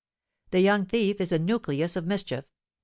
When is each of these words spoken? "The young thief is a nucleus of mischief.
"The 0.49 0.61
young 0.61 0.87
thief 0.87 1.21
is 1.21 1.31
a 1.31 1.37
nucleus 1.37 1.95
of 1.95 2.07
mischief. 2.07 2.45